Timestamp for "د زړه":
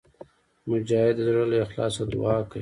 1.17-1.43